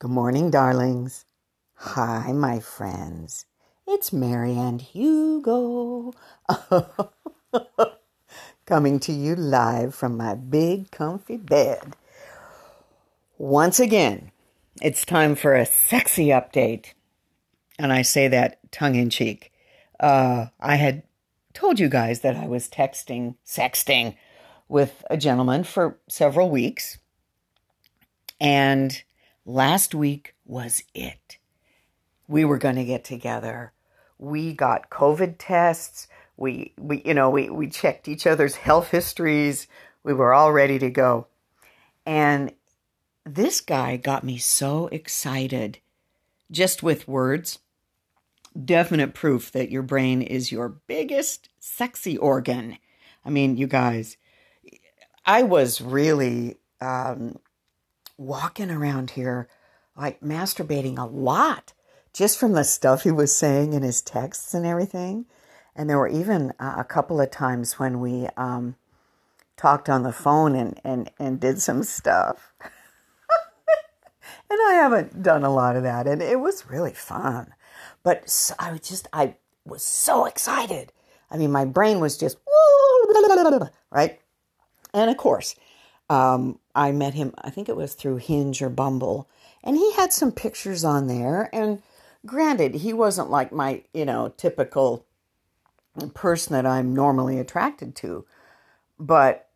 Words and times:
Good 0.00 0.12
morning, 0.12 0.52
darlings. 0.52 1.24
Hi, 1.74 2.30
my 2.30 2.60
friends. 2.60 3.46
It's 3.84 4.12
Mary 4.12 4.52
and 4.52 4.80
Hugo. 4.80 6.12
Coming 8.64 9.00
to 9.00 9.12
you 9.12 9.34
live 9.34 9.96
from 9.96 10.16
my 10.16 10.36
big, 10.36 10.92
comfy 10.92 11.36
bed. 11.36 11.96
Once 13.38 13.80
again, 13.80 14.30
it's 14.80 15.04
time 15.04 15.34
for 15.34 15.56
a 15.56 15.66
sexy 15.66 16.28
update. 16.28 16.92
And 17.76 17.92
I 17.92 18.02
say 18.02 18.28
that 18.28 18.70
tongue 18.70 18.94
in 18.94 19.10
cheek. 19.10 19.50
Uh, 19.98 20.46
I 20.60 20.76
had 20.76 21.02
told 21.54 21.80
you 21.80 21.88
guys 21.88 22.20
that 22.20 22.36
I 22.36 22.46
was 22.46 22.68
texting, 22.68 23.34
sexting 23.44 24.14
with 24.68 25.04
a 25.10 25.16
gentleman 25.16 25.64
for 25.64 25.98
several 26.08 26.50
weeks. 26.50 26.98
And 28.40 29.02
Last 29.48 29.94
week 29.94 30.34
was 30.44 30.82
it. 30.92 31.38
We 32.26 32.44
were 32.44 32.58
going 32.58 32.74
to 32.74 32.84
get 32.84 33.02
together. 33.02 33.72
We 34.18 34.52
got 34.52 34.90
COVID 34.90 35.36
tests. 35.38 36.06
We, 36.36 36.74
we, 36.76 37.00
you 37.02 37.14
know, 37.14 37.30
we, 37.30 37.48
we 37.48 37.70
checked 37.70 38.08
each 38.08 38.26
other's 38.26 38.56
health 38.56 38.90
histories. 38.90 39.66
We 40.02 40.12
were 40.12 40.34
all 40.34 40.52
ready 40.52 40.78
to 40.80 40.90
go. 40.90 41.28
And 42.04 42.52
this 43.24 43.62
guy 43.62 43.96
got 43.96 44.22
me 44.22 44.36
so 44.36 44.88
excited 44.88 45.78
just 46.50 46.82
with 46.82 47.08
words. 47.08 47.58
Definite 48.62 49.14
proof 49.14 49.50
that 49.52 49.70
your 49.70 49.82
brain 49.82 50.20
is 50.20 50.52
your 50.52 50.68
biggest 50.68 51.48
sexy 51.58 52.18
organ. 52.18 52.76
I 53.24 53.30
mean, 53.30 53.56
you 53.56 53.66
guys, 53.66 54.18
I 55.24 55.42
was 55.42 55.80
really 55.80 56.58
um, 56.82 57.38
walking 58.18 58.70
around 58.70 59.10
here 59.10 59.48
like 59.96 60.20
masturbating 60.20 60.98
a 60.98 61.06
lot 61.06 61.72
just 62.12 62.38
from 62.38 62.52
the 62.52 62.64
stuff 62.64 63.04
he 63.04 63.10
was 63.10 63.34
saying 63.34 63.72
in 63.72 63.82
his 63.82 64.02
texts 64.02 64.52
and 64.52 64.66
everything. 64.66 65.26
And 65.76 65.88
there 65.88 65.98
were 65.98 66.08
even 66.08 66.52
uh, 66.58 66.74
a 66.78 66.84
couple 66.84 67.20
of 67.20 67.30
times 67.30 67.78
when 67.78 68.00
we 68.00 68.26
um, 68.36 68.74
talked 69.56 69.88
on 69.88 70.02
the 70.02 70.12
phone 70.12 70.54
and, 70.54 70.80
and, 70.82 71.10
and 71.18 71.38
did 71.38 71.60
some 71.60 71.84
stuff. 71.84 72.52
and 74.50 74.58
I 74.68 74.72
haven't 74.72 75.22
done 75.22 75.44
a 75.44 75.54
lot 75.54 75.76
of 75.76 75.84
that, 75.84 76.08
and 76.08 76.20
it 76.20 76.40
was 76.40 76.68
really 76.68 76.92
fun. 76.92 77.54
But 78.02 78.28
so, 78.28 78.54
I 78.58 78.72
was 78.72 78.80
just, 78.80 79.06
I 79.12 79.36
was 79.64 79.84
so 79.84 80.24
excited. 80.24 80.92
I 81.30 81.36
mean, 81.36 81.52
my 81.52 81.64
brain 81.64 82.00
was 82.00 82.16
just, 82.16 82.38
right? 83.90 84.18
And 84.92 85.10
of 85.10 85.16
course, 85.16 85.54
um, 86.10 86.58
I 86.78 86.92
met 86.92 87.14
him, 87.14 87.34
I 87.38 87.50
think 87.50 87.68
it 87.68 87.76
was 87.76 87.94
through 87.94 88.18
Hinge 88.18 88.62
or 88.62 88.70
Bumble, 88.70 89.28
and 89.64 89.76
he 89.76 89.92
had 89.94 90.12
some 90.12 90.30
pictures 90.30 90.84
on 90.84 91.08
there. 91.08 91.50
And 91.52 91.82
granted, 92.24 92.76
he 92.76 92.92
wasn't 92.92 93.30
like 93.30 93.50
my, 93.50 93.82
you 93.92 94.04
know, 94.04 94.32
typical 94.36 95.04
person 96.14 96.52
that 96.52 96.64
I'm 96.64 96.94
normally 96.94 97.40
attracted 97.40 97.96
to, 97.96 98.24
but 98.96 99.48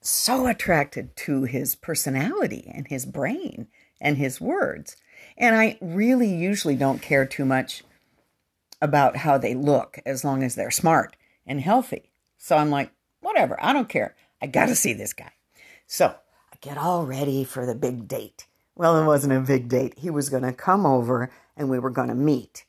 so 0.00 0.46
attracted 0.46 1.16
to 1.16 1.42
his 1.42 1.74
personality 1.74 2.70
and 2.72 2.86
his 2.86 3.04
brain 3.04 3.66
and 4.00 4.16
his 4.16 4.40
words. 4.40 4.96
And 5.36 5.56
I 5.56 5.76
really 5.80 6.32
usually 6.32 6.76
don't 6.76 7.02
care 7.02 7.26
too 7.26 7.44
much 7.44 7.82
about 8.80 9.16
how 9.16 9.36
they 9.36 9.54
look 9.54 9.98
as 10.06 10.24
long 10.24 10.44
as 10.44 10.54
they're 10.54 10.70
smart 10.70 11.16
and 11.44 11.60
healthy. 11.60 12.12
So 12.38 12.56
I'm 12.56 12.70
like, 12.70 12.92
whatever, 13.20 13.58
I 13.60 13.72
don't 13.72 13.88
care. 13.88 14.14
I 14.40 14.46
got 14.46 14.66
to 14.66 14.76
see 14.76 14.92
this 14.92 15.12
guy. 15.12 15.32
So 15.88 16.14
get 16.60 16.78
all 16.78 17.04
ready 17.04 17.44
for 17.44 17.66
the 17.66 17.74
big 17.74 18.06
date. 18.08 18.46
Well, 18.74 19.00
it 19.00 19.06
wasn't 19.06 19.32
a 19.34 19.40
big 19.40 19.68
date. 19.68 19.98
He 19.98 20.10
was 20.10 20.28
going 20.28 20.42
to 20.42 20.52
come 20.52 20.86
over 20.86 21.30
and 21.56 21.68
we 21.68 21.78
were 21.78 21.90
going 21.90 22.08
to 22.08 22.14
meet. 22.14 22.64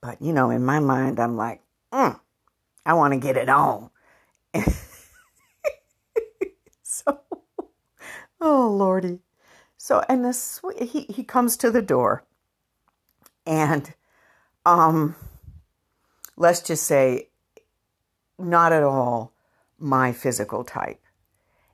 But, 0.00 0.22
you 0.22 0.32
know, 0.32 0.50
in 0.50 0.64
my 0.64 0.78
mind, 0.80 1.18
I'm 1.18 1.36
like, 1.36 1.62
mm, 1.92 2.18
I 2.84 2.94
want 2.94 3.14
to 3.14 3.20
get 3.20 3.36
it 3.36 3.48
on. 3.48 3.90
so, 6.82 7.20
oh, 8.40 8.70
Lordy. 8.70 9.20
So, 9.76 10.02
and 10.08 10.24
this, 10.24 10.60
he, 10.78 11.06
he 11.08 11.24
comes 11.24 11.56
to 11.58 11.70
the 11.70 11.82
door 11.82 12.24
and, 13.46 13.92
um, 14.64 15.14
let's 16.36 16.60
just 16.60 16.84
say, 16.84 17.28
not 18.38 18.72
at 18.72 18.82
all 18.82 19.32
my 19.78 20.12
physical 20.12 20.64
type. 20.64 21.00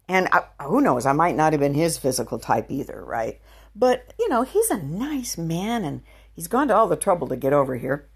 And 0.08 0.28
I, 0.32 0.42
who 0.64 0.80
knows, 0.80 1.06
I 1.06 1.12
might 1.12 1.36
not 1.36 1.52
have 1.52 1.60
been 1.60 1.74
his 1.74 1.98
physical 1.98 2.38
type 2.38 2.70
either, 2.70 3.04
right? 3.04 3.40
But, 3.74 4.12
you 4.18 4.28
know, 4.28 4.42
he's 4.42 4.70
a 4.70 4.82
nice 4.82 5.38
man 5.38 5.84
and 5.84 6.02
he's 6.34 6.48
gone 6.48 6.68
to 6.68 6.74
all 6.76 6.88
the 6.88 6.96
trouble 6.96 7.28
to 7.28 7.36
get 7.36 7.52
over 7.52 7.76
here. 7.76 8.08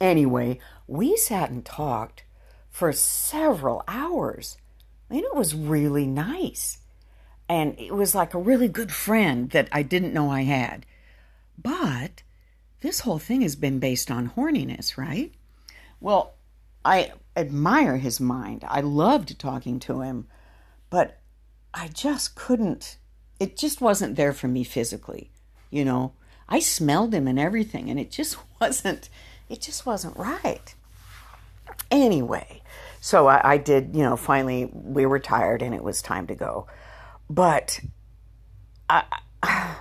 Anyway, 0.00 0.58
we 0.86 1.16
sat 1.16 1.50
and 1.50 1.64
talked 1.64 2.24
for 2.70 2.92
several 2.92 3.82
hours. 3.86 4.58
I 5.08 5.14
mean, 5.14 5.24
it 5.24 5.34
was 5.34 5.54
really 5.54 6.06
nice. 6.06 6.78
And 7.48 7.78
it 7.78 7.94
was 7.94 8.14
like 8.14 8.34
a 8.34 8.38
really 8.38 8.68
good 8.68 8.92
friend 8.92 9.50
that 9.50 9.68
I 9.70 9.82
didn't 9.82 10.14
know 10.14 10.30
I 10.30 10.42
had. 10.42 10.84
But 11.56 12.22
this 12.80 13.00
whole 13.00 13.18
thing 13.18 13.42
has 13.42 13.56
been 13.56 13.78
based 13.78 14.10
on 14.10 14.30
horniness, 14.30 14.98
right? 14.98 15.32
Well, 16.00 16.34
I 16.84 17.12
admire 17.36 17.96
his 17.96 18.20
mind. 18.20 18.64
I 18.66 18.80
loved 18.80 19.38
talking 19.38 19.78
to 19.80 20.00
him 20.00 20.26
but 20.94 21.18
I 21.74 21.88
just 21.88 22.36
couldn't, 22.36 22.98
it 23.40 23.56
just 23.56 23.80
wasn't 23.80 24.14
there 24.14 24.32
for 24.32 24.46
me 24.46 24.62
physically, 24.62 25.32
you 25.68 25.84
know. 25.84 26.12
I 26.48 26.60
smelled 26.60 27.12
him 27.12 27.26
and 27.26 27.36
everything, 27.36 27.90
and 27.90 27.98
it 27.98 28.12
just 28.12 28.36
wasn't, 28.60 29.08
it 29.48 29.60
just 29.60 29.84
wasn't 29.84 30.16
right. 30.16 30.72
Anyway, 31.90 32.62
so 33.00 33.26
I, 33.26 33.54
I 33.54 33.56
did, 33.56 33.90
you 33.96 34.04
know, 34.04 34.16
finally 34.16 34.70
we 34.72 35.04
were 35.04 35.18
tired 35.18 35.62
and 35.62 35.74
it 35.74 35.82
was 35.82 36.00
time 36.00 36.28
to 36.28 36.36
go. 36.36 36.68
But 37.28 37.80
I, 38.88 39.02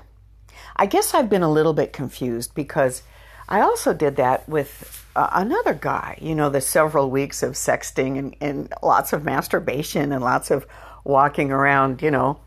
I 0.75 0.88
guess 0.88 1.13
I've 1.13 1.30
been 1.30 1.44
a 1.44 1.51
little 1.51 1.74
bit 1.74 1.94
confused 1.94 2.56
because 2.56 3.03
I 3.47 3.62
also 3.62 3.94
did 3.94 4.16
that 4.16 4.50
with 4.50 5.06
uh, 5.16 5.30
another 5.34 5.75
guy, 5.75 6.18
you 6.19 6.34
know, 6.34 6.50
the 6.50 6.59
several 6.59 7.12
weeks 7.12 7.44
of 7.44 7.51
sexting 7.51 8.18
and, 8.18 8.35
and 8.41 8.74
lots 8.81 9.13
of 9.13 9.24
masturbation 9.24 10.12
and 10.12 10.24
lots 10.24 10.50
of 10.50 10.66
walking 11.03 11.52
around, 11.52 12.02
you 12.02 12.12
know, 12.12 12.40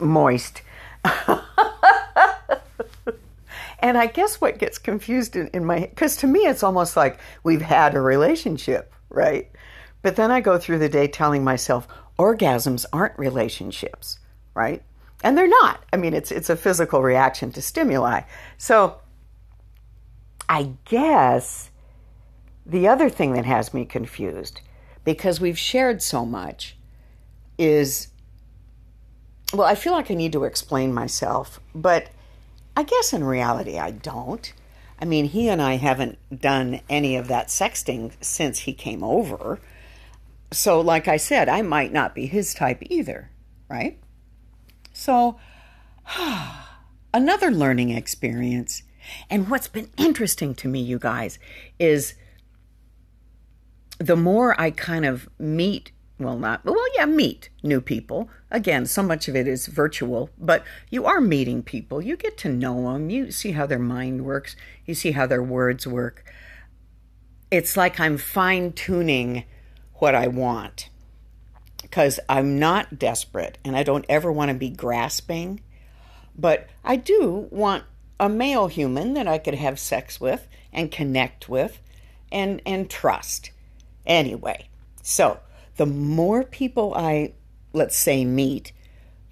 moist. 0.00 0.62
and 3.78 3.98
I 3.98 4.06
guess 4.06 4.40
what 4.40 4.58
gets 4.58 4.78
confused 4.78 5.36
in, 5.36 5.48
in 5.48 5.64
my 5.64 5.80
because 5.80 6.16
to 6.18 6.26
me 6.26 6.40
it's 6.40 6.62
almost 6.62 6.96
like 6.96 7.18
we've 7.42 7.62
had 7.62 7.94
a 7.94 8.00
relationship, 8.00 8.92
right? 9.08 9.50
But 10.02 10.16
then 10.16 10.30
I 10.30 10.40
go 10.40 10.58
through 10.58 10.78
the 10.78 10.88
day 10.88 11.06
telling 11.06 11.44
myself 11.44 11.86
orgasms 12.18 12.84
aren't 12.92 13.18
relationships, 13.18 14.18
right? 14.54 14.82
And 15.22 15.36
they're 15.38 15.48
not. 15.48 15.84
I 15.92 15.96
mean, 15.96 16.14
it's 16.14 16.30
it's 16.30 16.50
a 16.50 16.56
physical 16.56 17.02
reaction 17.02 17.52
to 17.52 17.62
stimuli. 17.62 18.22
So 18.58 18.98
I 20.48 20.72
guess 20.84 21.70
the 22.66 22.88
other 22.88 23.08
thing 23.10 23.32
that 23.32 23.44
has 23.44 23.74
me 23.74 23.84
confused 23.84 24.60
because 25.04 25.40
we've 25.40 25.58
shared 25.58 26.02
so 26.02 26.24
much 26.24 26.76
is 27.58 28.08
well, 29.52 29.66
I 29.66 29.74
feel 29.76 29.92
like 29.92 30.10
I 30.10 30.14
need 30.14 30.32
to 30.32 30.44
explain 30.44 30.92
myself, 30.92 31.60
but 31.74 32.10
I 32.76 32.82
guess 32.82 33.12
in 33.12 33.22
reality 33.22 33.78
I 33.78 33.92
don't. 33.92 34.52
I 35.00 35.04
mean, 35.04 35.26
he 35.26 35.48
and 35.48 35.60
I 35.60 35.76
haven't 35.76 36.18
done 36.40 36.80
any 36.88 37.16
of 37.16 37.28
that 37.28 37.48
sexting 37.48 38.12
since 38.20 38.60
he 38.60 38.72
came 38.72 39.04
over. 39.04 39.60
So, 40.50 40.80
like 40.80 41.08
I 41.08 41.16
said, 41.16 41.48
I 41.48 41.62
might 41.62 41.92
not 41.92 42.14
be 42.14 42.26
his 42.26 42.54
type 42.54 42.78
either, 42.82 43.30
right? 43.68 43.98
So, 44.92 45.38
another 47.14 47.50
learning 47.50 47.90
experience. 47.90 48.82
And 49.28 49.50
what's 49.50 49.68
been 49.68 49.90
interesting 49.96 50.54
to 50.56 50.68
me, 50.68 50.80
you 50.80 50.98
guys, 50.98 51.38
is 51.78 52.14
the 53.98 54.16
more 54.16 54.58
I 54.60 54.70
kind 54.70 55.04
of 55.04 55.28
meet 55.38 55.92
well, 56.18 56.38
not, 56.38 56.64
well, 56.64 56.76
yeah, 56.94 57.06
meet 57.06 57.48
new 57.62 57.80
people. 57.80 58.28
Again, 58.50 58.86
so 58.86 59.02
much 59.02 59.26
of 59.26 59.34
it 59.34 59.48
is 59.48 59.66
virtual, 59.66 60.30
but 60.38 60.64
you 60.88 61.06
are 61.06 61.20
meeting 61.20 61.62
people. 61.62 62.00
You 62.00 62.16
get 62.16 62.38
to 62.38 62.48
know 62.48 62.92
them. 62.92 63.10
You 63.10 63.32
see 63.32 63.52
how 63.52 63.66
their 63.66 63.80
mind 63.80 64.24
works. 64.24 64.54
You 64.86 64.94
see 64.94 65.10
how 65.10 65.26
their 65.26 65.42
words 65.42 65.86
work. 65.86 66.24
It's 67.50 67.76
like 67.76 67.98
I'm 67.98 68.16
fine 68.16 68.72
tuning 68.72 69.44
what 69.94 70.14
I 70.14 70.28
want 70.28 70.88
because 71.82 72.20
I'm 72.28 72.58
not 72.58 72.98
desperate 72.98 73.58
and 73.64 73.76
I 73.76 73.82
don't 73.82 74.06
ever 74.08 74.30
want 74.30 74.50
to 74.50 74.54
be 74.54 74.70
grasping. 74.70 75.60
But 76.36 76.68
I 76.84 76.96
do 76.96 77.48
want 77.50 77.84
a 78.20 78.28
male 78.28 78.68
human 78.68 79.14
that 79.14 79.26
I 79.26 79.38
could 79.38 79.54
have 79.54 79.78
sex 79.78 80.20
with 80.20 80.46
and 80.72 80.90
connect 80.90 81.48
with 81.48 81.80
and, 82.30 82.62
and 82.64 82.88
trust. 82.88 83.50
Anyway, 84.06 84.68
so 85.02 85.40
the 85.76 85.86
more 85.86 86.44
people 86.44 86.94
I, 86.94 87.34
let's 87.72 87.96
say, 87.96 88.24
meet, 88.24 88.72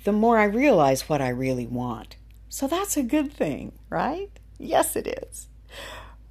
the 0.05 0.12
more 0.12 0.39
I 0.39 0.44
realize 0.44 1.09
what 1.09 1.23
I 1.23 1.29
really 1.29 1.67
want. 1.67 2.17
So 2.49 2.67
that's 2.67 2.97
a 2.97 3.03
good 3.03 3.33
thing, 3.33 3.73
right? 3.89 4.31
Yes, 4.59 4.97
it 4.97 5.06
is. 5.06 5.49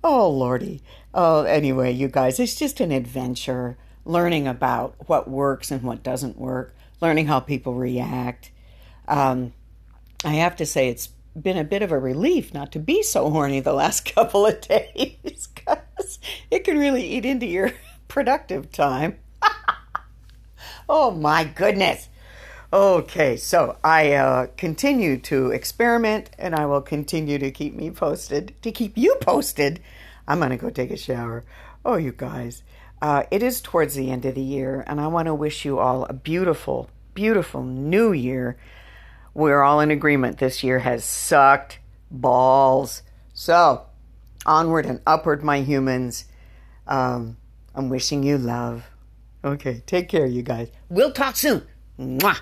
Oh, 0.04 0.30
Lordy. 0.30 0.82
Oh, 1.14 1.44
anyway, 1.44 1.92
you 1.92 2.08
guys, 2.08 2.40
it's 2.40 2.56
just 2.56 2.80
an 2.80 2.92
adventure 2.92 3.78
learning 4.06 4.48
about 4.48 4.96
what 5.08 5.30
works 5.30 5.72
and 5.72 5.84
what 5.84 6.04
doesn't 6.04 6.38
work, 6.38 6.76
learning 7.02 7.28
how 7.28 7.40
people 7.40 7.76
react. 7.76 8.52
Um, 9.08 9.54
I 10.24 10.34
have 10.34 10.56
to 10.58 10.66
say, 10.66 10.90
it's 10.90 11.10
been 11.40 11.58
a 11.58 11.64
bit 11.64 11.82
of 11.82 11.92
a 11.92 12.00
relief 12.00 12.54
not 12.54 12.72
to 12.74 12.80
be 12.80 13.04
so 13.04 13.30
horny 13.30 13.60
the 13.60 13.74
last 13.74 14.06
couple 14.16 14.46
of 14.46 14.62
days 14.62 15.48
because 15.54 16.20
it 16.50 16.64
can 16.64 16.78
really 16.78 17.04
eat 17.04 17.26
into 17.26 17.46
your 17.46 17.72
productive 18.08 18.72
time. 18.72 19.18
Oh, 20.92 21.10
my 21.10 21.46
goodness. 21.46 22.10
Okay, 22.74 23.38
so 23.38 23.78
I 23.82 24.12
uh, 24.14 24.48
continue 24.58 25.18
to 25.22 25.52
experiment 25.52 26.30
and 26.38 26.54
I 26.54 26.66
will 26.66 26.82
continue 26.82 27.40
to 27.40 27.50
keep 27.50 27.74
me 27.74 27.92
posted, 27.92 28.54
to 28.62 28.72
keep 28.72 28.98
you 28.98 29.16
posted. 29.22 29.82
I'm 30.28 30.40
going 30.40 30.52
to 30.52 30.58
go 30.58 30.70
take 30.70 30.92
a 30.92 30.98
shower. 30.98 31.46
Oh, 31.86 31.96
you 31.96 32.12
guys. 32.12 32.64
Uh, 33.02 33.24
it 33.32 33.42
is 33.42 33.62
towards 33.62 33.96
the 33.96 34.12
end 34.12 34.26
of 34.26 34.36
the 34.36 34.42
year, 34.42 34.84
and 34.86 35.00
I 35.00 35.08
want 35.08 35.28
to 35.28 35.34
wish 35.34 35.64
you 35.66 35.80
all 35.80 36.04
a 36.06 36.14
beautiful, 36.14 36.90
beautiful 37.14 37.64
new 37.64 38.12
year. 38.12 38.58
We're 39.34 39.64
all 39.64 39.80
in 39.80 39.92
agreement 39.92 40.40
this 40.40 40.62
year 40.62 40.80
has 40.80 41.06
sucked 41.06 41.80
balls. 42.12 43.02
So, 43.34 43.86
onward 44.46 44.86
and 44.86 45.00
upward, 45.08 45.42
my 45.42 45.62
humans. 45.62 46.26
Um, 46.86 47.38
I'm 47.74 47.88
wishing 47.88 48.24
you 48.24 48.38
love. 48.38 48.91
Okay, 49.44 49.82
take 49.86 50.08
care, 50.08 50.26
you 50.26 50.44
guys. 50.44 50.70
We'll 50.90 51.12
talk 51.12 51.36
soon. 51.36 51.64
Mwah. 52.00 52.38